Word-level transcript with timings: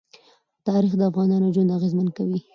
تاریخ 0.67 0.93
د 0.97 1.01
افغانانو 1.09 1.53
ژوند 1.55 1.73
اغېزمن 1.77 2.07
کوي. 2.17 2.39